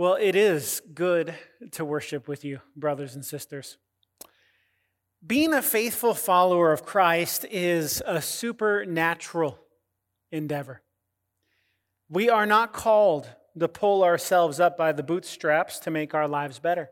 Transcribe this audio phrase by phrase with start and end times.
[0.00, 1.34] Well, it is good
[1.72, 3.76] to worship with you, brothers and sisters.
[5.26, 9.58] Being a faithful follower of Christ is a supernatural
[10.32, 10.80] endeavor.
[12.08, 13.28] We are not called
[13.58, 16.88] to pull ourselves up by the bootstraps to make our lives better.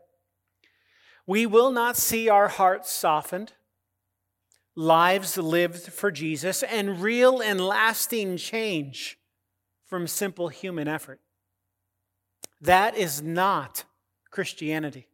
[1.25, 3.53] We will not see our hearts softened,
[4.75, 9.17] lives lived for Jesus, and real and lasting change
[9.87, 11.19] from simple human effort.
[12.61, 13.85] That is not
[14.31, 15.07] Christianity.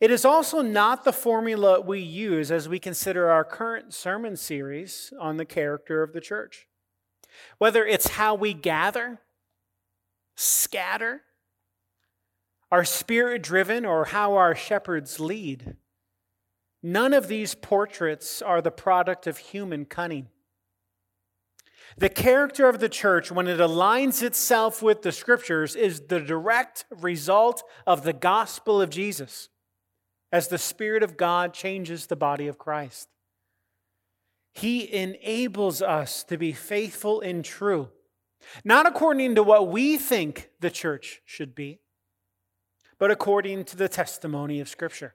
[0.00, 5.12] It is also not the formula we use as we consider our current sermon series
[5.20, 6.66] on the character of the church.
[7.58, 9.20] Whether it's how we gather,
[10.34, 11.22] scatter,
[12.70, 15.76] are spirit driven, or how our shepherds lead,
[16.82, 20.28] none of these portraits are the product of human cunning.
[21.98, 26.84] The character of the church, when it aligns itself with the scriptures, is the direct
[26.90, 29.48] result of the gospel of Jesus
[30.30, 33.08] as the Spirit of God changes the body of Christ.
[34.54, 37.90] He enables us to be faithful and true,
[38.64, 41.80] not according to what we think the church should be,
[42.98, 45.14] but according to the testimony of Scripture.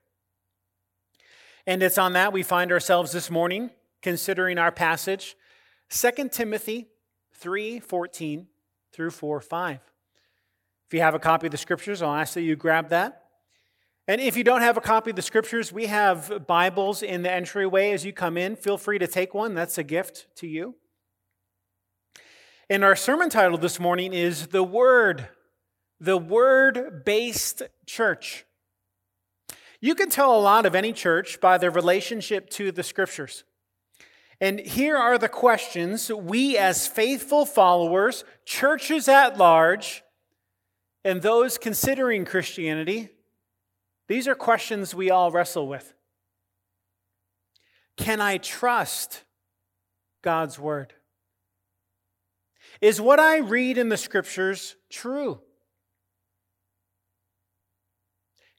[1.65, 5.35] And it's on that we find ourselves this morning, considering our passage
[5.89, 6.89] 2 Timothy
[7.31, 8.47] 3:14
[8.91, 9.79] through 4:5.
[10.87, 13.23] If you have a copy of the scriptures, I'll ask that you grab that.
[14.07, 17.31] And if you don't have a copy of the scriptures, we have Bibles in the
[17.31, 18.55] entryway as you come in.
[18.55, 19.53] Feel free to take one.
[19.53, 20.75] That's a gift to you.
[22.69, 25.27] And our sermon title this morning is The Word,
[25.99, 28.45] the Word based church.
[29.81, 33.43] You can tell a lot of any church by their relationship to the scriptures.
[34.39, 40.03] And here are the questions we, as faithful followers, churches at large,
[41.03, 43.09] and those considering Christianity,
[44.07, 45.93] these are questions we all wrestle with.
[47.97, 49.23] Can I trust
[50.21, 50.93] God's word?
[52.79, 55.41] Is what I read in the scriptures true?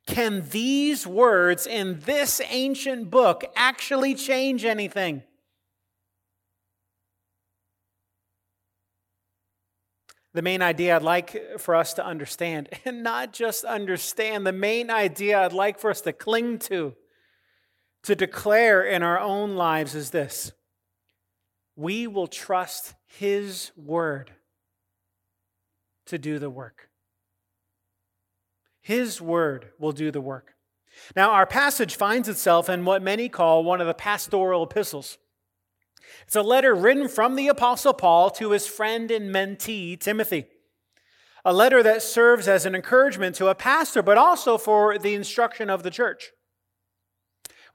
[0.06, 5.22] Can these words in this ancient book actually change anything?
[10.34, 14.90] The main idea I'd like for us to understand, and not just understand, the main
[14.90, 16.94] idea I'd like for us to cling to,
[18.04, 20.52] to declare in our own lives is this
[21.76, 24.32] we will trust His word
[26.06, 26.88] to do the work.
[28.80, 30.54] His word will do the work.
[31.14, 35.18] Now, our passage finds itself in what many call one of the pastoral epistles.
[36.24, 40.46] It's a letter written from the Apostle Paul to his friend and mentee, Timothy.
[41.44, 45.70] A letter that serves as an encouragement to a pastor, but also for the instruction
[45.70, 46.32] of the church.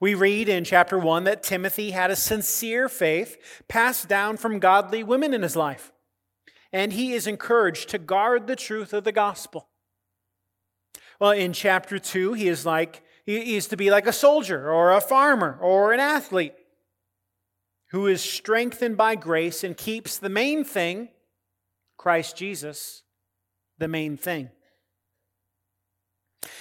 [0.00, 5.02] We read in chapter 1 that Timothy had a sincere faith passed down from godly
[5.02, 5.92] women in his life,
[6.72, 9.68] and he is encouraged to guard the truth of the gospel.
[11.20, 14.92] Well, in chapter 2, he is like he is to be like a soldier or
[14.92, 16.54] a farmer or an athlete
[17.94, 21.08] who is strengthened by grace and keeps the main thing,
[21.96, 23.04] Christ Jesus,
[23.78, 24.50] the main thing.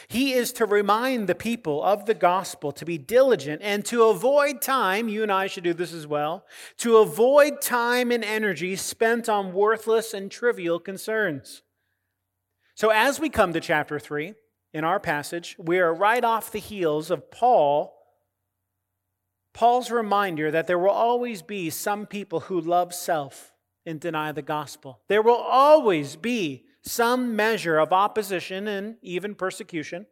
[0.07, 4.61] He is to remind the people of the gospel to be diligent and to avoid
[4.61, 6.45] time, you and I should do this as well,
[6.77, 11.63] to avoid time and energy spent on worthless and trivial concerns.
[12.75, 14.35] So, as we come to chapter 3
[14.71, 18.02] in our passage, we are right off the heels of Paul
[19.53, 23.51] Paul's reminder that there will always be some people who love self
[23.85, 25.01] and deny the gospel.
[25.07, 30.07] There will always be some measure of opposition and even persecution.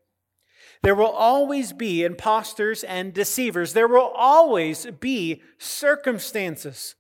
[0.84, 3.74] There will always be impostors and deceivers.
[3.74, 6.96] There will always be circumstances,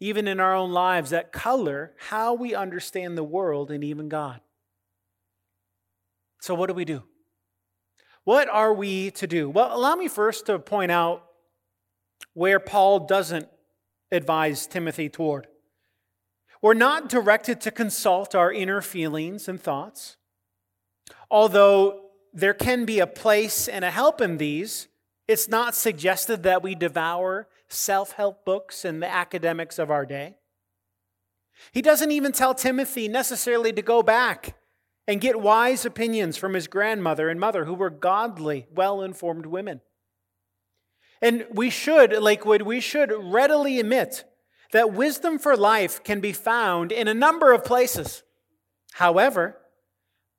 [0.00, 4.40] even in our own lives, that color how we understand the world and even God.
[6.40, 7.02] So, what do we do?
[8.26, 9.48] What are we to do?
[9.48, 11.22] Well, allow me first to point out
[12.34, 13.46] where Paul doesn't
[14.10, 15.46] advise Timothy toward.
[16.60, 20.16] We're not directed to consult our inner feelings and thoughts,
[21.30, 22.00] although
[22.32, 24.88] there can be a place and a help in these.
[25.28, 30.34] It's not suggested that we devour self help books and the academics of our day.
[31.70, 34.56] He doesn't even tell Timothy necessarily to go back
[35.06, 39.80] and get wise opinions from his grandmother and mother, who were godly, well informed women.
[41.22, 44.24] And we should, Lakewood, we should readily admit
[44.72, 48.22] that wisdom for life can be found in a number of places.
[48.94, 49.56] However,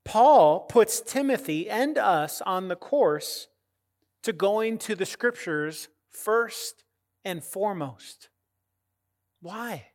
[0.03, 3.47] Paul puts Timothy and us on the course
[4.23, 6.83] to going to the scriptures first
[7.23, 8.29] and foremost.
[9.41, 9.87] Why?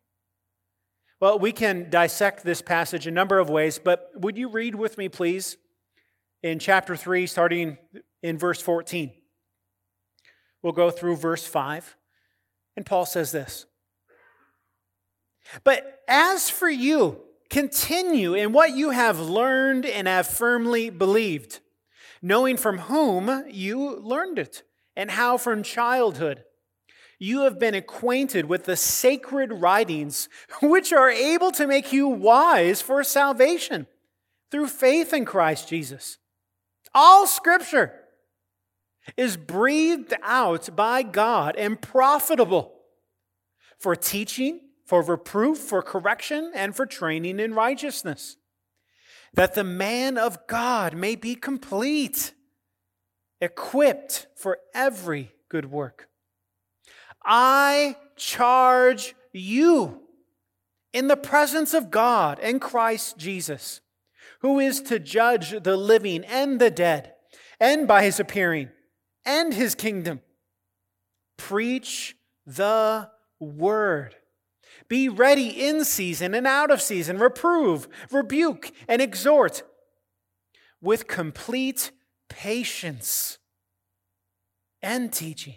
[1.22, 4.98] Well, we can dissect this passage a number of ways, but would you read with
[4.98, 5.56] me, please,
[6.42, 7.78] in chapter 3, starting
[8.24, 9.12] in verse 14?
[10.64, 11.96] We'll go through verse 5,
[12.76, 13.66] and Paul says this
[15.62, 21.60] But as for you, continue in what you have learned and have firmly believed,
[22.20, 24.64] knowing from whom you learned it,
[24.96, 26.42] and how from childhood
[27.22, 30.28] you have been acquainted with the sacred writings,
[30.60, 33.86] which are able to make you wise for salvation
[34.50, 36.18] through faith in Christ Jesus.
[36.92, 37.94] All scripture
[39.16, 42.72] is breathed out by God and profitable
[43.78, 48.36] for teaching, for reproof, for correction, and for training in righteousness,
[49.32, 52.34] that the man of God may be complete,
[53.40, 56.08] equipped for every good work.
[57.24, 60.00] I charge you
[60.92, 63.80] in the presence of God and Christ Jesus,
[64.40, 67.14] who is to judge the living and the dead,
[67.60, 68.70] and by his appearing
[69.24, 70.20] and his kingdom.
[71.36, 72.16] Preach
[72.46, 73.08] the
[73.38, 74.16] word.
[74.88, 77.18] Be ready in season and out of season.
[77.18, 79.62] Reprove, rebuke, and exhort
[80.80, 81.92] with complete
[82.28, 83.38] patience
[84.82, 85.56] and teaching.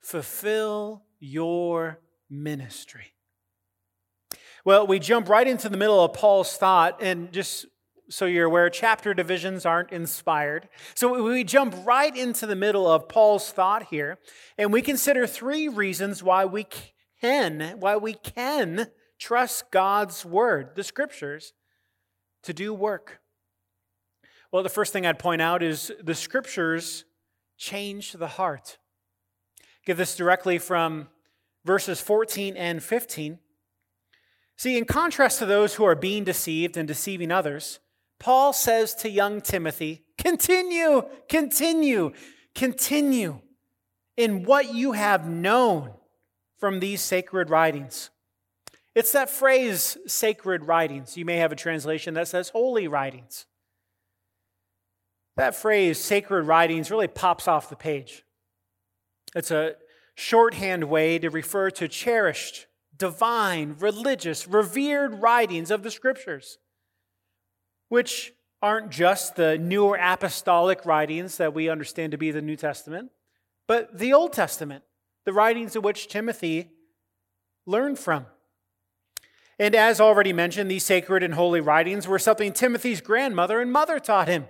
[0.00, 3.12] fulfill your ministry.
[4.64, 7.66] Well, we jump right into the middle of Paul's thought, and just
[8.10, 10.68] so you're aware, chapter divisions aren't inspired.
[10.94, 14.18] So we jump right into the middle of Paul's thought here,
[14.58, 16.66] and we consider three reasons why we
[17.20, 18.88] can, why we can
[19.18, 21.52] trust God's word, the scriptures,
[22.42, 23.20] to do work.
[24.50, 27.04] Well, the first thing I'd point out is the scriptures
[27.56, 28.78] change the heart.
[29.86, 31.08] Get this directly from
[31.64, 33.38] verses 14 and 15.
[34.56, 37.80] See, in contrast to those who are being deceived and deceiving others,
[38.18, 42.12] Paul says to young Timothy, continue, continue,
[42.54, 43.40] continue
[44.16, 45.94] in what you have known
[46.58, 48.10] from these sacred writings.
[48.94, 51.16] It's that phrase, sacred writings.
[51.16, 53.46] You may have a translation that says holy writings.
[55.36, 58.24] That phrase, sacred writings, really pops off the page.
[59.34, 59.76] It's a
[60.14, 62.66] shorthand way to refer to cherished,
[62.96, 66.58] divine, religious, revered writings of the scriptures,
[67.88, 68.32] which
[68.62, 73.10] aren't just the newer apostolic writings that we understand to be the New Testament,
[73.66, 74.84] but the Old Testament,
[75.24, 76.70] the writings of which Timothy
[77.66, 78.26] learned from.
[79.58, 83.98] And as already mentioned, these sacred and holy writings were something Timothy's grandmother and mother
[83.98, 84.46] taught him.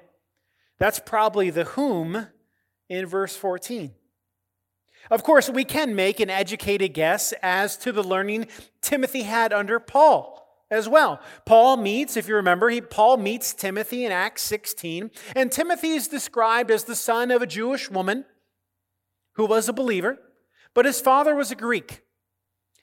[0.78, 2.28] That's probably the whom
[2.88, 3.92] in verse 14.
[5.10, 8.48] Of course, we can make an educated guess as to the learning
[8.80, 10.40] Timothy had under Paul
[10.70, 11.20] as well.
[11.44, 16.08] Paul meets, if you remember, he, Paul meets Timothy in Acts 16, and Timothy is
[16.08, 18.24] described as the son of a Jewish woman
[19.34, 20.18] who was a believer,
[20.74, 22.02] but his father was a Greek.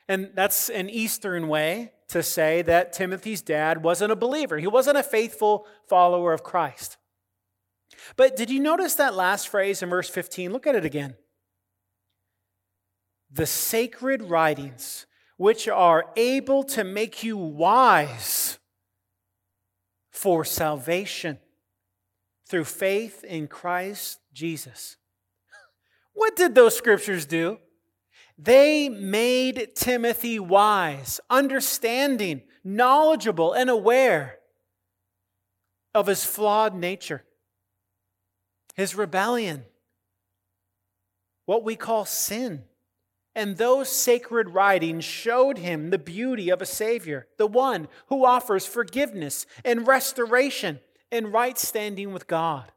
[0.09, 4.57] And that's an Eastern way to say that Timothy's dad wasn't a believer.
[4.57, 6.97] He wasn't a faithful follower of Christ.
[8.15, 10.53] But did you notice that last phrase in verse 15?
[10.53, 11.15] Look at it again
[13.31, 15.05] the sacred writings,
[15.38, 18.60] which are able to make you wise
[20.10, 21.38] for salvation
[22.48, 24.98] through faith in Christ Jesus.
[26.13, 27.60] What did those scriptures do?
[28.38, 34.39] They made Timothy wise, understanding, knowledgeable, and aware
[35.93, 37.24] of his flawed nature,
[38.75, 39.65] his rebellion,
[41.46, 42.63] what we call sin.
[43.38, 48.65] And those sacred writings showed him the beauty of a Savior, the one who offers
[48.65, 50.79] forgiveness and restoration
[51.12, 52.72] and right standing with God.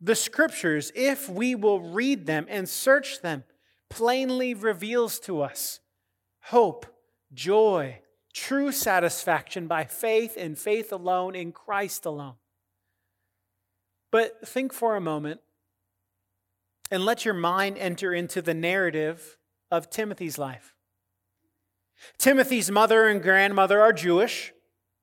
[0.00, 3.44] The scriptures, if we will read them and search them,
[3.88, 5.78] plainly reveals to us
[6.46, 6.86] hope,
[7.32, 8.00] joy,
[8.32, 12.34] true satisfaction by faith and faith alone in Christ alone.
[14.10, 15.42] But think for a moment
[16.90, 19.38] and let your mind enter into the narrative
[19.70, 20.74] of Timothy's life.
[22.18, 24.52] Timothy's mother and grandmother are Jewish,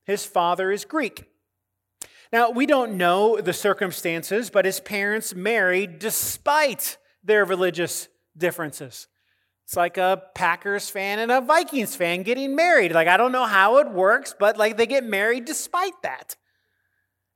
[0.06, 1.25] his father is Greek.
[2.32, 9.08] Now, we don't know the circumstances, but his parents married despite their religious differences.
[9.65, 12.94] It's like a Packers fan and a Vikings fan getting married.
[12.94, 16.36] Like, I don't know how it works, but like they get married despite that.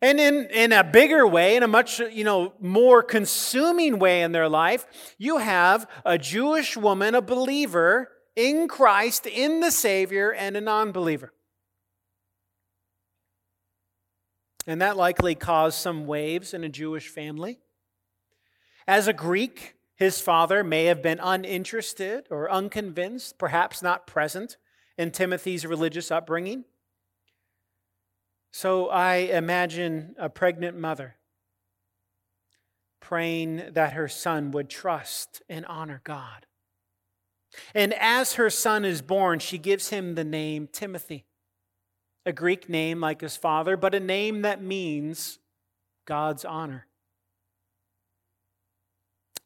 [0.06, 4.34] And in, in a bigger way, in a much you know, more consuming way in
[4.34, 4.86] their life,
[5.18, 10.92] you have a Jewish woman, a believer in Christ, in the Savior, and a non
[10.92, 11.34] believer.
[14.68, 17.58] And that likely caused some waves in a Jewish family.
[18.88, 24.58] As a Greek, his father may have been uninterested or unconvinced, perhaps not present
[25.00, 26.66] in Timothy's religious upbringing.
[28.58, 31.18] So I imagine a pregnant mother
[33.02, 36.46] praying that her son would trust and honor God.
[37.74, 41.26] And as her son is born, she gives him the name Timothy
[42.26, 45.38] a Greek name like his father, but a name that means
[46.06, 46.88] God's honor.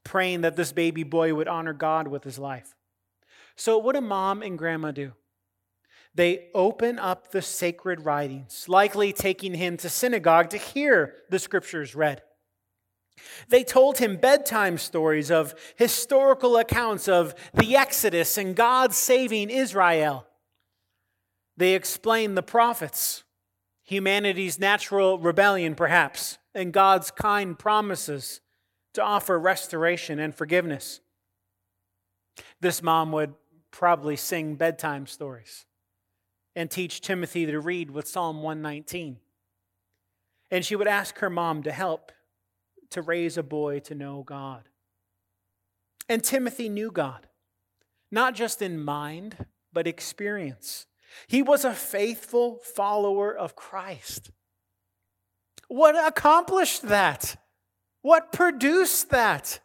[0.04, 2.76] Praying that this baby boy would honor God with his life.
[3.56, 5.14] So, what do mom and grandma do?
[6.16, 11.96] They open up the sacred writings, likely taking him to synagogue to hear the scriptures
[11.96, 12.22] read.
[13.50, 20.26] They told him bedtime stories of historical accounts of the Exodus and God saving Israel.
[21.58, 23.24] They explain the prophets,
[23.84, 28.40] humanity's natural rebellion, perhaps, and God's kind promises
[28.94, 31.02] to offer restoration and forgiveness.
[32.62, 33.34] This mom would
[33.72, 35.66] probably sing bedtime stories
[36.56, 39.18] and teach Timothy to read with Psalm 119.
[40.52, 42.12] And she would ask her mom to help
[42.92, 44.68] to raise a boy to know God.
[46.08, 47.28] And Timothy knew God,
[48.12, 50.88] not just in mind, but experience.
[51.28, 54.32] He was a faithful follower of Christ.
[55.68, 57.36] What accomplished that?
[58.02, 59.60] What produced that?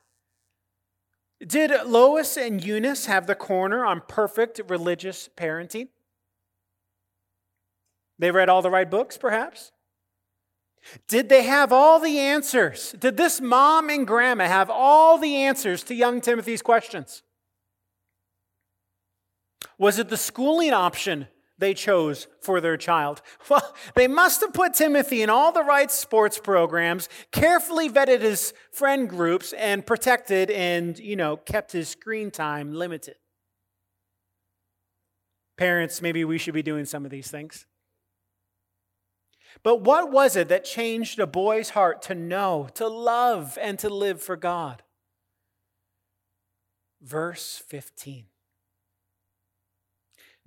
[1.45, 5.89] Did Lois and Eunice have the corner on perfect religious parenting?
[8.19, 9.73] They read all the right books, perhaps?
[11.09, 12.95] Did they have all the answers?
[12.99, 17.23] Did this mom and grandma have all the answers to young Timothy's questions?
[19.79, 21.29] Was it the schooling option
[21.59, 23.23] they chose for their child?
[23.49, 28.53] Well, they must have put Timothy in all the right sports programs, carefully vetted his
[28.73, 33.17] friend groups, and protected and, you know, kept his screen time limited.
[35.57, 37.67] Parents, maybe we should be doing some of these things.
[39.63, 43.89] But what was it that changed a boy's heart to know, to love, and to
[43.89, 44.83] live for God?
[47.01, 48.27] Verse 15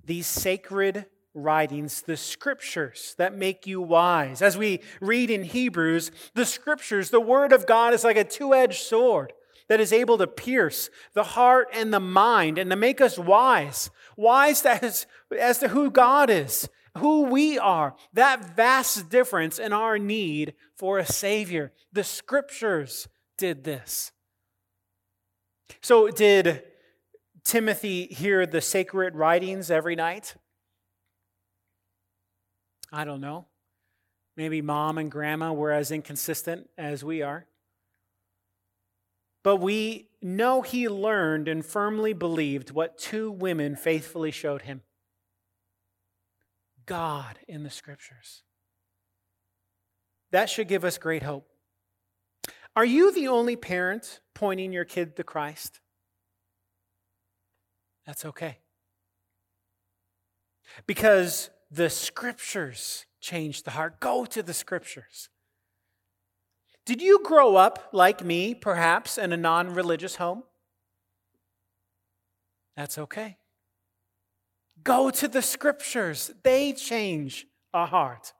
[0.08, 4.42] these sacred writings, the scriptures that make you wise.
[4.42, 8.54] As we read in Hebrews, the scriptures, the word of God is like a two
[8.54, 9.34] edged sword
[9.68, 13.90] that is able to pierce the heart and the mind and to make us wise.
[14.16, 15.06] Wise as,
[15.38, 20.98] as to who God is, who we are, that vast difference in our need for
[20.98, 21.72] a Savior.
[21.92, 24.12] The scriptures did this.
[25.80, 26.62] So, did
[27.44, 30.34] Timothy hear the sacred writings every night?
[32.92, 33.46] I don't know.
[34.36, 37.46] Maybe mom and grandma were as inconsistent as we are.
[39.42, 44.82] But we know he learned and firmly believed what two women faithfully showed him
[46.88, 48.42] God in the scriptures.
[50.32, 51.46] That should give us great hope.
[52.74, 55.80] Are you the only parent pointing your kid to Christ?
[58.06, 58.58] That's okay.
[60.86, 64.00] Because the scriptures change the heart.
[64.00, 65.28] Go to the scriptures.
[66.86, 70.44] Did you grow up like me, perhaps, in a non religious home?
[72.76, 73.36] That's okay.
[74.88, 78.32] Go to the scriptures, they change a heart.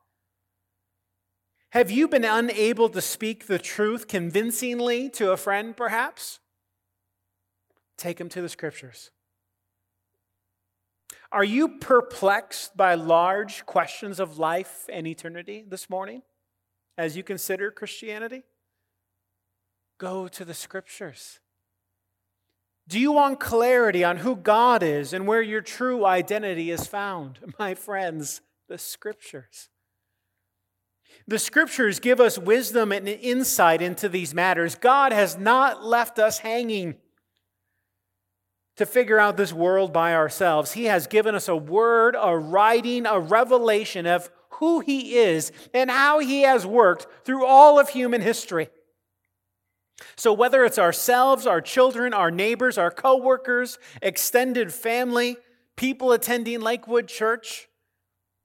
[1.73, 6.40] Have you been unable to speak the truth convincingly to a friend, perhaps?
[7.99, 9.11] Take them to the scriptures.
[11.31, 16.23] Are you perplexed by large questions of life and eternity this morning
[16.97, 18.45] as you consider Christianity?
[19.99, 21.40] Go to the scriptures.
[22.88, 27.38] Do you want clarity on who God is and where your true identity is found?
[27.59, 29.68] My friends, the scriptures.
[31.26, 34.75] The scriptures give us wisdom and insight into these matters.
[34.75, 36.97] God has not left us hanging
[38.76, 40.73] to figure out this world by ourselves.
[40.73, 45.90] He has given us a word, a writing, a revelation of who He is and
[45.90, 48.71] how He has worked through all of human history.
[50.17, 55.37] So, whether it's ourselves, our children, our neighbors, our coworkers, extended family,
[55.76, 57.69] people attending Lakewood Church,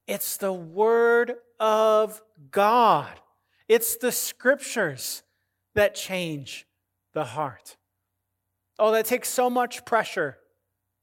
[0.07, 3.19] it's the Word of God.
[3.67, 5.24] It's the Scriptures
[5.75, 6.65] that change
[7.13, 7.77] the heart.
[8.79, 10.38] Oh, that takes so much pressure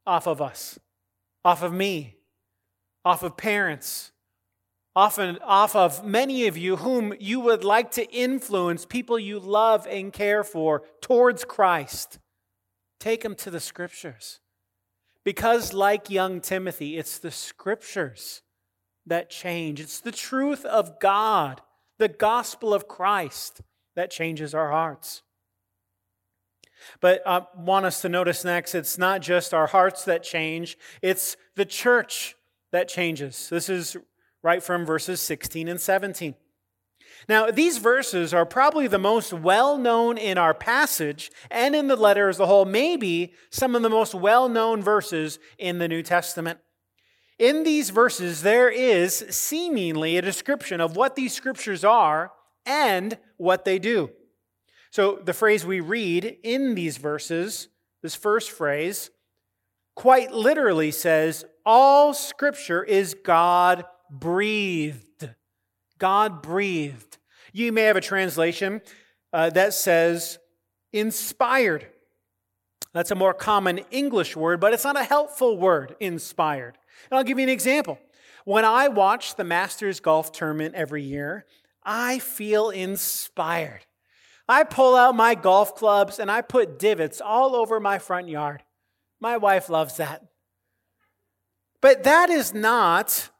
[0.07, 0.79] off of us,
[1.45, 2.17] off of me,
[3.05, 4.10] off of parents,
[4.95, 9.87] often off of many of you whom you would like to influence, people you love
[9.89, 12.19] and care for, towards Christ.
[12.99, 14.41] Take them to the scriptures.
[15.25, 18.43] Because, like young Timothy, it's the scriptures
[19.07, 19.81] that change.
[19.81, 21.61] It's the truth of God,
[21.99, 23.61] the gospel of Christ,
[23.97, 25.23] that changes our hearts.
[27.01, 31.37] But I want us to notice next, it's not just our hearts that change, it's
[31.55, 32.35] the church
[32.73, 33.49] that changes.
[33.51, 33.97] This is
[34.43, 36.35] right from verses 16 and 17.
[37.29, 41.97] Now, these verses are probably the most well known in our passage and in the
[41.97, 46.03] letter as a whole, maybe some of the most well known verses in the New
[46.03, 46.61] Testament.
[47.39, 52.33] In these verses, there is seemingly a description of what these scriptures are
[52.67, 54.11] and what they do.
[54.91, 57.69] So, the phrase we read in these verses,
[58.03, 59.11] this first phrase,
[59.95, 65.31] quite literally says, All scripture is God breathed.
[65.99, 67.19] God breathed.
[67.53, 68.81] You may have a translation
[69.33, 70.39] uh, that says
[70.93, 71.87] inspired.
[72.93, 76.77] That's a more common English word, but it's not a helpful word, inspired.
[77.11, 77.99] And I'll give you an example.
[78.45, 81.45] When I watch the Masters Golf Tournament every year,
[81.85, 83.87] I feel inspired.
[84.49, 88.65] I pull out my golf clubs and I put divots all over my front yard.
[89.21, 90.25] My wife loves that.
[91.81, 93.31] But that is not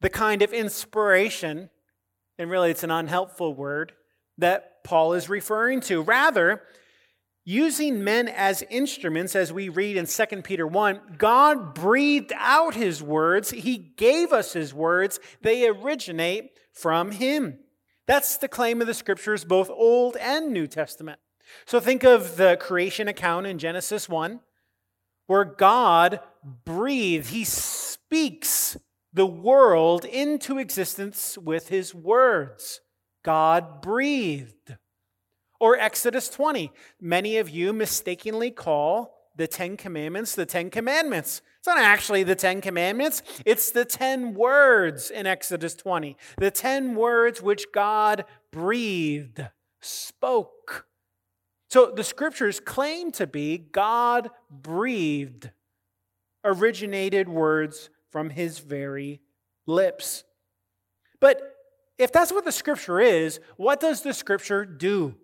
[0.00, 1.70] the kind of inspiration,
[2.38, 3.92] and really it's an unhelpful word,
[4.38, 6.02] that Paul is referring to.
[6.02, 6.62] Rather,
[7.44, 13.02] using men as instruments, as we read in 2 Peter 1, God breathed out his
[13.02, 17.58] words, he gave us his words, they originate from him.
[18.06, 21.20] That's the claim of the scriptures, both Old and New Testament.
[21.66, 24.40] So think of the creation account in Genesis 1,
[25.26, 26.20] where God
[26.64, 28.76] breathed, he speaks
[29.12, 32.80] the world into existence with his words.
[33.24, 34.76] God breathed.
[35.58, 36.72] Or Exodus 20.
[37.00, 41.42] Many of you mistakenly call the Ten Commandments the Ten Commandments.
[41.58, 46.16] It's not actually the Ten Commandments, it's the ten words in Exodus 20.
[46.38, 49.46] The ten words which God breathed,
[49.80, 50.86] spoke.
[51.70, 55.50] So the scriptures claim to be God breathed,
[56.44, 59.20] originated words from his very
[59.66, 60.24] lips.
[61.20, 61.56] But
[61.98, 65.16] if that's what the scripture is, what does the scripture do?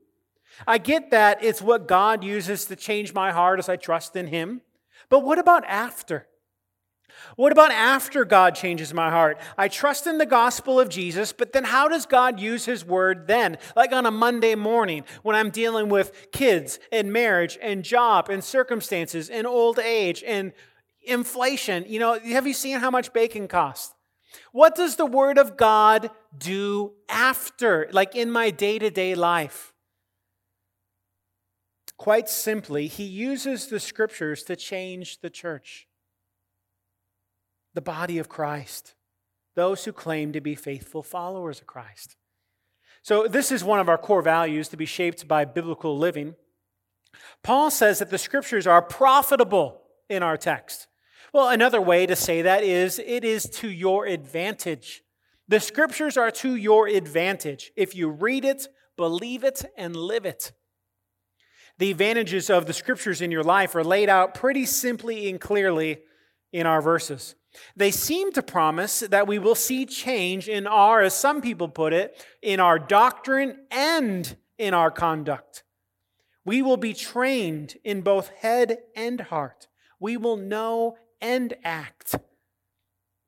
[0.67, 4.29] I get that it's what God uses to change my heart as I trust in
[4.29, 4.63] him.
[5.09, 6.27] But what about after?
[7.37, 9.41] What about after God changes my heart?
[9.57, 13.27] I trust in the gospel of Jesus, but then how does God use his word
[13.27, 13.59] then?
[13.75, 18.43] Like on a Monday morning when I'm dealing with kids and marriage and job and
[18.45, 20.53] circumstances and old age and
[21.07, 21.85] inflation.
[21.89, 23.95] You know, have you seen how much bacon costs?
[24.53, 29.73] What does the Word of God do after, like in my day to day life?
[31.97, 35.89] Quite simply, He uses the Scriptures to change the church,
[37.75, 38.95] the body of Christ,
[39.55, 42.17] those who claim to be faithful followers of Christ.
[43.03, 46.35] So, this is one of our core values to be shaped by biblical living.
[47.43, 50.89] Paul says that the Scriptures are profitable in our text.
[51.33, 55.03] Well, another way to say that is it is to your advantage.
[55.49, 60.53] The scriptures are to your advantage if you read it, believe it, and live it.
[61.79, 65.99] The advantages of the scriptures in your life are laid out pretty simply and clearly
[66.53, 67.35] in our verses.
[67.75, 71.93] They seem to promise that we will see change in our, as some people put
[71.93, 75.65] it, in our doctrine and in our conduct.
[76.45, 79.69] We will be trained in both head and heart.
[79.99, 82.15] We will know and act.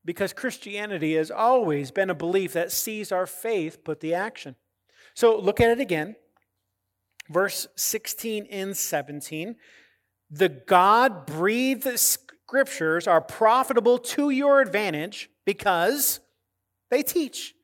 [0.05, 4.57] Because Christianity has always been a belief that sees our faith put the action.
[5.15, 6.17] So look at it again.
[7.29, 9.57] Verse 16 and 17.
[10.31, 16.21] the God breathed scriptures are profitable to your advantage because
[16.91, 17.55] they teach.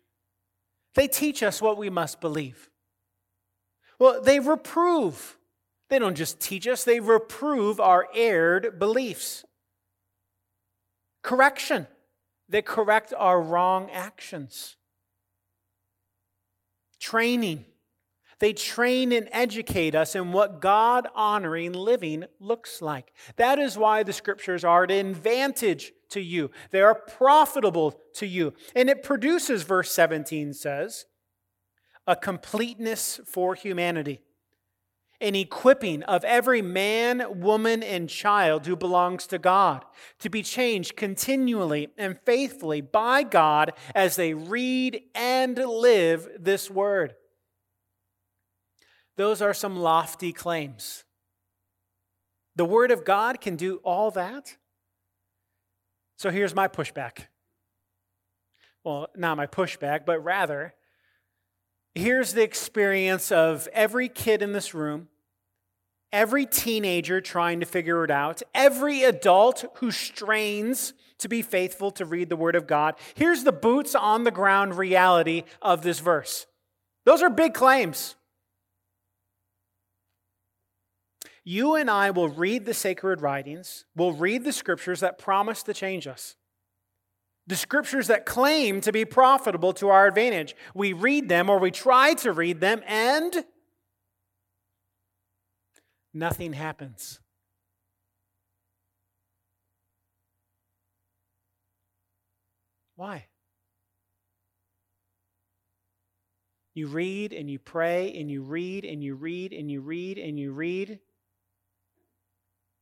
[0.95, 2.69] They teach us what we must believe.
[3.99, 5.39] Well, they reprove.
[5.89, 9.45] They don't just teach us, they reprove our erred beliefs.
[11.25, 11.89] Correction.
[12.49, 14.77] They correct our wrong actions.
[17.01, 17.65] Training.
[18.39, 23.13] They train and educate us in what God honoring living looks like.
[23.37, 26.51] That is why the scriptures are an advantage to you.
[26.71, 28.53] They are profitable to you.
[28.77, 31.07] And it produces, verse 17 says,
[32.07, 34.21] a completeness for humanity,
[35.25, 39.85] an equipping of every man, woman, and child who belongs to God
[40.19, 47.15] to be changed continually and faithfully by God as they read and live this word.
[49.17, 51.05] Those are some lofty claims.
[52.57, 54.57] The Word of God can do all that?
[56.17, 57.27] So here's my pushback.
[58.85, 60.75] Well, not my pushback, but rather,
[61.95, 65.09] here's the experience of every kid in this room,
[66.15, 72.07] every teenager trying to figure it out, every adult who strains to be faithful to
[72.07, 72.95] read the Word of God.
[73.15, 76.47] Here's the boots on the ground reality of this verse.
[77.05, 78.17] Those are big claims.
[81.45, 85.75] you and I will read the sacred writings, we'll read the scriptures that promise to
[85.75, 86.37] change us.
[87.47, 90.57] The scriptures that claim to be profitable to our advantage.
[90.75, 93.45] We read them or we try to read them, and
[96.15, 97.21] nothing happens.
[102.97, 103.27] Why?
[106.75, 110.39] You read and you pray and you read and you read and you read and
[110.39, 111.01] you read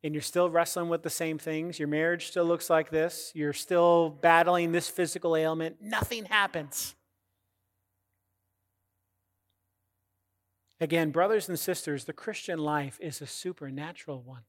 [0.05, 3.53] and you're still wrestling with the same things, your marriage still looks like this, you're
[3.53, 6.95] still battling this physical ailment, nothing happens.
[10.83, 14.43] Again, brothers and sisters, the Christian life is a supernatural one.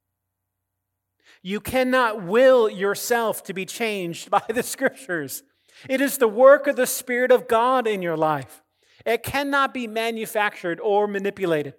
[1.43, 5.43] You cannot will yourself to be changed by the scriptures.
[5.87, 8.63] It is the work of the Spirit of God in your life.
[9.05, 11.75] It cannot be manufactured or manipulated.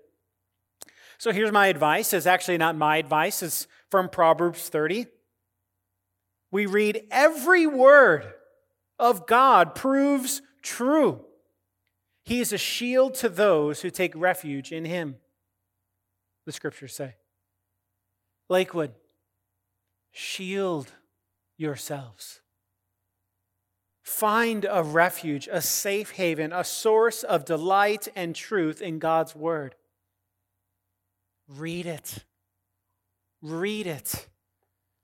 [1.19, 2.13] So here's my advice.
[2.13, 5.07] It's actually not my advice, it's from Proverbs 30.
[6.53, 8.33] We read every word
[9.01, 11.25] of God proves true.
[12.25, 15.17] He is a shield to those who take refuge in him,
[16.47, 17.17] the scriptures say.
[18.49, 18.93] Lakewood,
[20.11, 20.91] shield
[21.57, 22.41] yourselves.
[24.03, 29.75] Find a refuge, a safe haven, a source of delight and truth in God's word.
[31.49, 32.25] Read it.
[33.43, 34.29] Read it.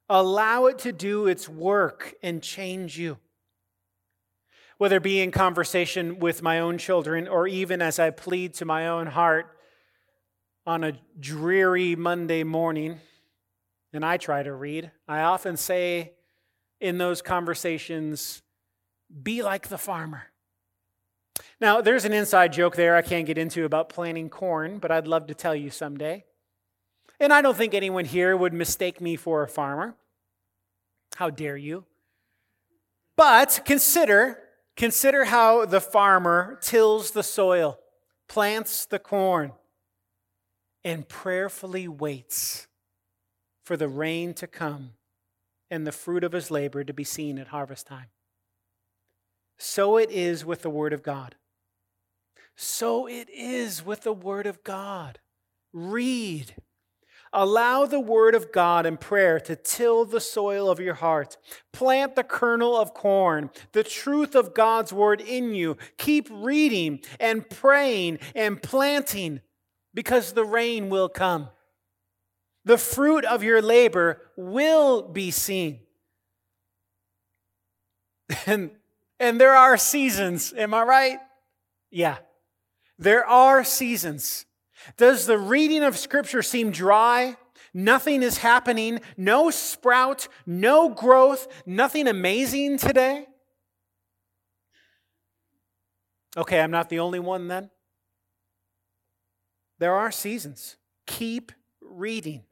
[0.09, 3.19] Allow it to do its work and change you.
[4.81, 8.65] Whether it be in conversation with my own children or even as I plead to
[8.65, 9.55] my own heart
[10.65, 12.99] on a dreary Monday morning,
[13.93, 16.15] and I try to read, I often say
[16.81, 18.41] in those conversations,
[19.23, 20.29] be like the farmer.
[21.61, 25.07] Now, there's an inside joke there I can't get into about planting corn, but I'd
[25.07, 26.25] love to tell you someday.
[27.21, 29.95] And I don't think anyone here would mistake me for a farmer.
[31.17, 31.85] How dare you?
[33.15, 34.39] But consider,
[34.77, 37.79] consider how the farmer tills the soil,
[38.29, 39.53] plants the corn,
[40.85, 42.67] and prayerfully waits
[43.65, 44.93] for the rain to come
[45.71, 48.09] and the fruit of his labor to be seen at harvest time.
[49.59, 51.37] So it is with the Word of God.
[52.57, 55.19] So it is with the Word of God.
[55.73, 56.55] Read
[57.33, 61.37] Allow the word of God and prayer to till the soil of your heart.
[61.73, 65.77] Plant the kernel of corn, the truth of God's word in you.
[65.97, 69.41] Keep reading and praying and planting
[69.95, 71.49] because the rain will come.
[72.65, 75.81] The fruit of your labor will be seen.
[78.47, 78.71] And,
[79.19, 81.19] and there are seasons, am I right?
[81.91, 82.19] Yeah.
[82.97, 84.47] There are seasons.
[84.97, 87.37] Does the reading of Scripture seem dry?
[87.73, 93.27] Nothing is happening, no sprout, no growth, nothing amazing today?
[96.37, 97.71] Okay, I'm not the only one then.
[99.79, 100.77] There are seasons.
[101.07, 102.45] Keep reading.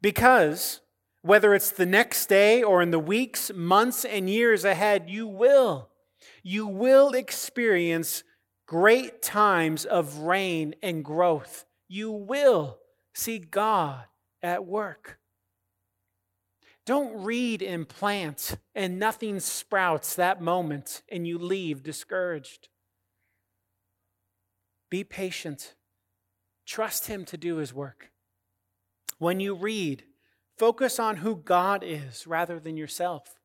[0.00, 0.80] Because
[1.22, 5.90] whether it's the next day or in the weeks, months, and years ahead, you will.
[6.42, 8.24] You will experience
[8.74, 12.76] great times of rain and growth, you will
[13.14, 14.02] see God
[14.42, 15.20] at work.
[16.84, 22.68] Don't read and plant and nothing sprouts that moment and you leave discouraged.
[24.90, 25.76] Be patient.
[26.66, 28.10] Trust Him to do His work.
[29.18, 30.02] When you read,
[30.58, 33.38] focus on who God is rather than yourself.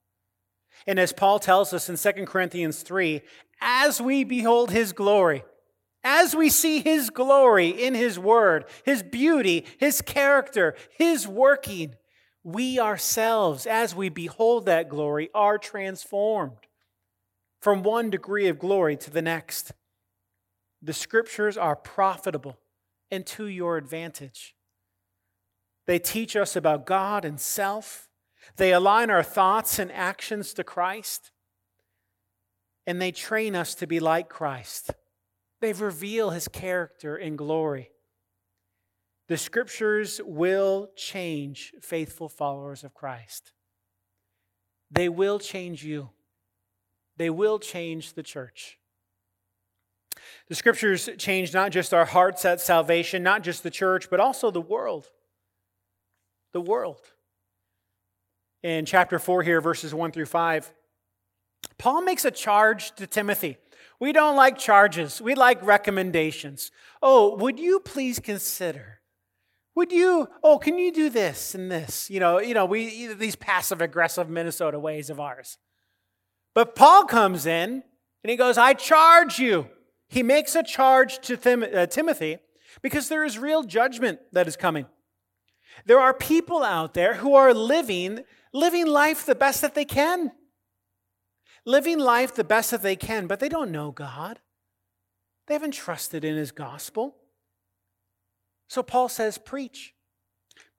[0.88, 3.22] And as Paul tells us in 2 Corinthians 3,
[3.62, 5.44] as we behold His glory,
[6.04, 11.96] as we see His glory in His Word, His beauty, His character, His working,
[12.44, 16.58] we ourselves, as we behold that glory, are transformed
[17.62, 19.74] from one degree of glory to the next.
[20.82, 22.58] The scriptures are profitable
[23.12, 24.56] and to your advantage.
[25.86, 28.08] They teach us about God and self.
[28.56, 31.32] They align our thoughts and actions to Christ.
[32.90, 34.90] And they train us to be like Christ.
[35.62, 37.92] They reveal his character and glory.
[39.28, 43.52] The scriptures will change faithful followers of Christ.
[44.90, 46.10] They will change you.
[47.16, 48.80] They will change the church.
[50.48, 54.50] The scriptures change not just our hearts at salvation, not just the church, but also
[54.50, 55.12] the world.
[56.54, 57.02] The world.
[58.64, 60.74] In chapter 4 here, verses 1 through 5,
[61.78, 63.58] Paul makes a charge to Timothy.
[64.00, 66.72] We don't like charges, we like recommendations.
[67.02, 69.00] Oh, would you please consider
[69.80, 72.10] would you, oh, can you do this and this?
[72.10, 75.58] You know, you know, we these passive aggressive Minnesota ways of ours.
[76.54, 77.84] But Paul comes in
[78.22, 79.70] and he goes, I charge you.
[80.10, 82.40] He makes a charge to Tim, uh, Timothy
[82.82, 84.86] because there is real judgment that is coming.
[85.86, 90.34] There are people out there who are living, living life the best that they can.
[91.66, 94.40] Living life the best that they can, but they don't know God.
[95.48, 97.16] They haven't trusted in his gospel.
[98.68, 99.94] So Paul says, preach.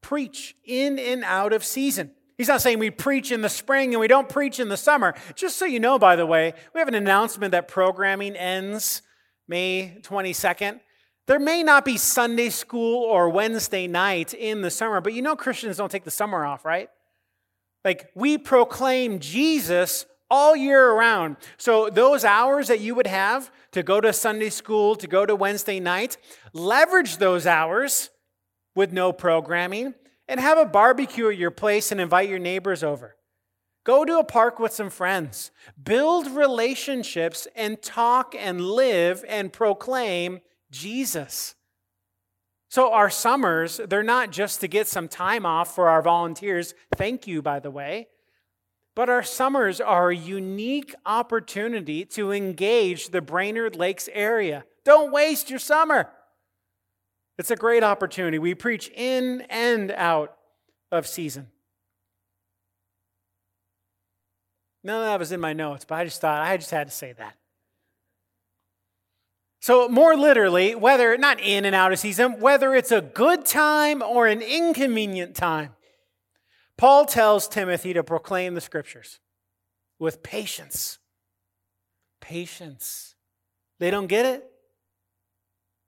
[0.00, 2.12] Preach in and out of season.
[2.38, 5.14] He's not saying we preach in the spring and we don't preach in the summer.
[5.34, 9.02] Just so you know, by the way, we have an announcement that programming ends
[9.46, 10.80] May 22nd.
[11.26, 15.36] There may not be Sunday school or Wednesday night in the summer, but you know
[15.36, 16.88] Christians don't take the summer off, right?
[17.84, 21.36] Like we proclaim Jesus all year around.
[21.56, 25.34] So, those hours that you would have to go to Sunday school, to go to
[25.34, 26.16] Wednesday night,
[26.52, 28.10] leverage those hours
[28.74, 29.94] with no programming
[30.28, 33.16] and have a barbecue at your place and invite your neighbors over.
[33.84, 35.50] Go to a park with some friends.
[35.82, 40.40] Build relationships and talk and live and proclaim
[40.70, 41.54] Jesus.
[42.68, 46.72] So, our summers, they're not just to get some time off for our volunteers.
[46.94, 48.06] Thank you, by the way.
[48.94, 54.64] But our summers are a unique opportunity to engage the Brainerd Lakes area.
[54.84, 56.10] Don't waste your summer.
[57.38, 58.38] It's a great opportunity.
[58.38, 60.36] We preach in and out
[60.90, 61.48] of season.
[64.82, 66.94] None of that was in my notes, but I just thought I just had to
[66.94, 67.36] say that.
[69.62, 74.00] So, more literally, whether not in and out of season, whether it's a good time
[74.00, 75.74] or an inconvenient time,
[76.80, 79.20] Paul tells Timothy to proclaim the scriptures
[79.98, 80.98] with patience.
[82.22, 83.16] Patience.
[83.78, 84.50] They don't get it.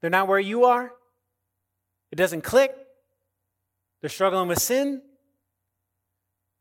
[0.02, 0.92] They're not where you are.
[2.11, 2.76] It doesn't click.
[4.02, 5.00] They're struggling with sin.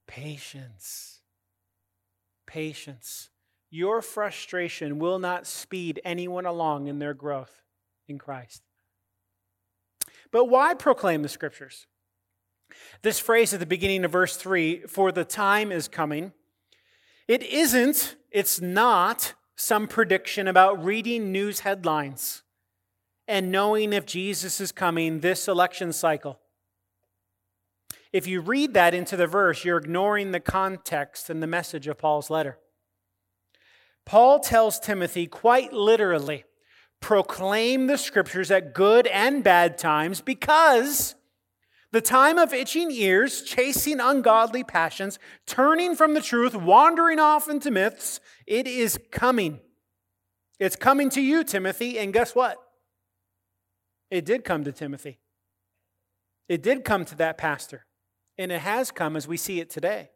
[0.08, 1.20] Patience.
[2.48, 3.32] Patience.
[3.70, 7.64] Your frustration will not speed anyone along in their growth
[8.08, 8.62] in Christ.
[10.32, 11.86] But why proclaim the scriptures?
[13.02, 16.34] This phrase at the beginning of verse 3, for the time is coming,
[17.28, 22.44] it isn't, it's not some prediction about reading news headlines
[23.28, 26.40] and knowing if Jesus is coming this election cycle.
[28.12, 31.98] If you read that into the verse, you're ignoring the context and the message of
[31.98, 32.58] Paul's letter.
[34.06, 36.44] Paul tells Timothy quite literally
[37.00, 41.16] proclaim the scriptures at good and bad times because
[41.92, 47.70] the time of itching ears, chasing ungodly passions, turning from the truth, wandering off into
[47.70, 49.60] myths, it is coming.
[50.60, 52.58] It's coming to you, Timothy, and guess what?
[54.10, 55.20] It did come to Timothy.
[56.48, 57.86] It did come to that pastor,
[58.38, 60.12] and it has come as we see it today.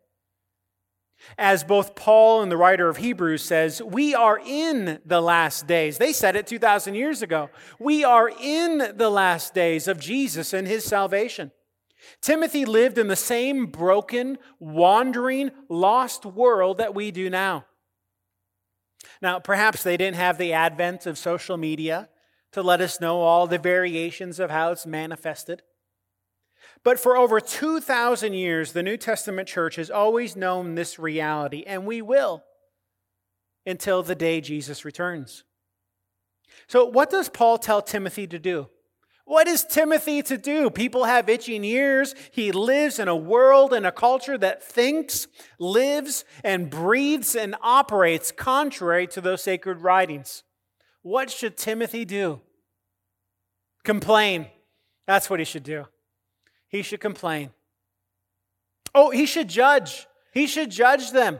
[1.37, 5.97] As both Paul and the writer of Hebrews says, we are in the last days.
[5.97, 7.49] They said it 2,000 years ago.
[7.79, 11.51] We are in the last days of Jesus and his salvation.
[12.21, 17.65] Timothy lived in the same broken, wandering, lost world that we do now.
[19.21, 22.09] Now, perhaps they didn't have the advent of social media
[22.51, 25.61] to let us know all the variations of how it's manifested.
[26.83, 31.85] But for over 2,000 years, the New Testament church has always known this reality, and
[31.85, 32.43] we will
[33.65, 35.43] until the day Jesus returns.
[36.67, 38.69] So, what does Paul tell Timothy to do?
[39.25, 40.69] What is Timothy to do?
[40.69, 42.13] People have itching ears.
[42.31, 45.27] He lives in a world and a culture that thinks,
[45.59, 50.43] lives, and breathes and operates contrary to those sacred writings.
[51.01, 52.39] What should Timothy do?
[53.83, 54.47] Complain.
[55.07, 55.85] That's what he should do.
[56.67, 57.49] He should complain.
[58.93, 60.07] Oh, he should judge.
[60.33, 61.39] He should judge them.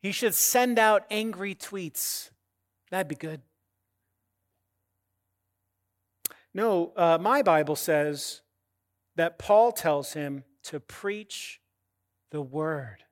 [0.00, 2.30] He should send out angry tweets.
[2.90, 3.42] That'd be good.
[6.54, 8.42] No, uh, my Bible says
[9.16, 11.60] that Paul tells him to preach
[12.30, 13.04] the word.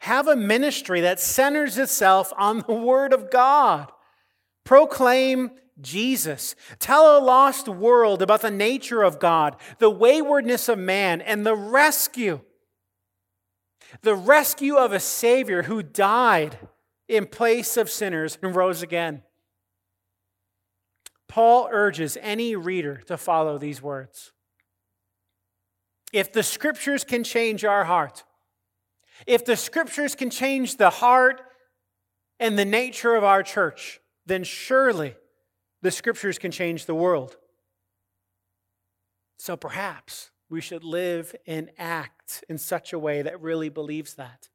[0.00, 3.92] Have a ministry that centers itself on the word of God.
[4.64, 6.54] Proclaim Jesus.
[6.78, 11.56] Tell a lost world about the nature of God, the waywardness of man, and the
[11.56, 12.40] rescue.
[14.00, 16.58] The rescue of a Savior who died
[17.08, 19.22] in place of sinners and rose again.
[21.32, 24.32] Paul urges any reader to follow these words.
[26.12, 28.24] If the scriptures can change our heart,
[29.26, 31.40] if the scriptures can change the heart
[32.38, 35.14] and the nature of our church, then surely
[35.80, 37.38] the scriptures can change the world.
[39.38, 44.50] So perhaps we should live and act in such a way that really believes that.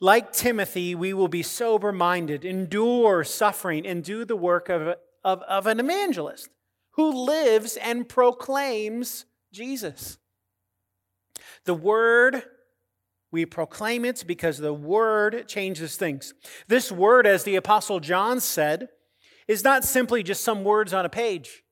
[0.00, 5.42] Like Timothy, we will be sober minded, endure suffering, and do the work of of,
[5.42, 6.48] of an evangelist
[6.92, 10.18] who lives and proclaims Jesus.
[11.64, 12.42] The word,
[13.30, 16.34] we proclaim it because the word changes things.
[16.68, 18.88] This word, as the Apostle John said,
[19.48, 21.62] is not simply just some words on a page.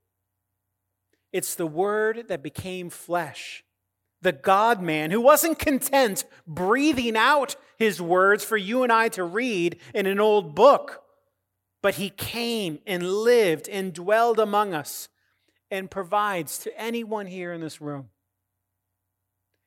[1.32, 3.64] It's the word that became flesh.
[4.22, 9.24] The God man who wasn't content breathing out his words for you and I to
[9.24, 10.99] read in an old book
[11.82, 15.08] but he came and lived and dwelled among us
[15.70, 18.10] and provides to anyone here in this room.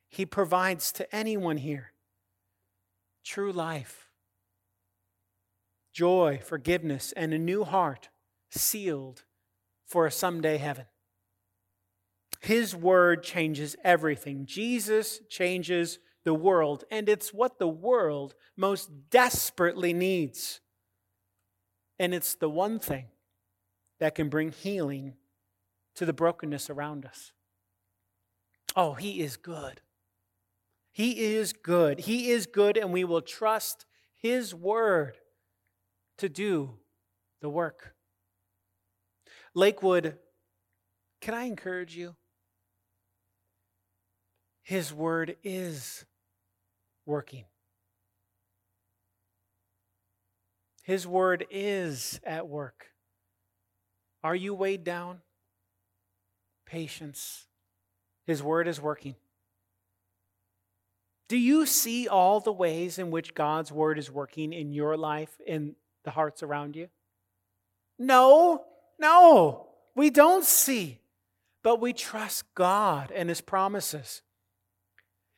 [0.09, 1.91] He provides to anyone here
[3.23, 4.09] true life,
[5.93, 8.09] joy, forgiveness, and a new heart
[8.51, 9.23] sealed
[9.85, 10.85] for a someday heaven.
[12.41, 14.45] His word changes everything.
[14.45, 20.59] Jesus changes the world, and it's what the world most desperately needs.
[21.99, 23.05] And it's the one thing
[23.99, 25.13] that can bring healing
[25.95, 27.31] to the brokenness around us.
[28.75, 29.81] Oh, He is good.
[30.91, 32.01] He is good.
[32.01, 35.17] He is good, and we will trust His word
[36.17, 36.77] to do
[37.41, 37.95] the work.
[39.55, 40.17] Lakewood,
[41.21, 42.15] can I encourage you?
[44.63, 46.05] His word is
[47.05, 47.45] working.
[50.83, 52.87] His word is at work.
[54.21, 55.21] Are you weighed down?
[56.65, 57.47] Patience.
[58.27, 59.15] His word is working.
[61.29, 65.39] Do you see all the ways in which God's word is working in your life,
[65.47, 66.89] in the hearts around you?
[67.97, 68.65] No,
[68.99, 70.99] no, we don't see,
[71.63, 74.21] but we trust God and His promises.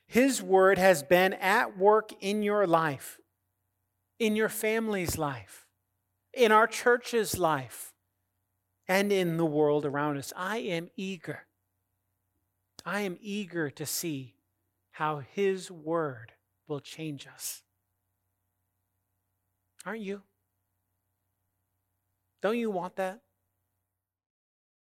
[0.08, 3.19] His word has been at work in your life
[4.19, 5.67] in your family's life,
[6.34, 7.93] in our church's life,
[8.88, 10.32] and in the world around us.
[10.36, 11.47] I am eager.
[12.86, 14.36] I am eager to see
[14.91, 16.34] how His Word
[16.67, 17.63] will change us.
[19.86, 20.21] Aren't you?
[22.41, 23.21] Don't you want that?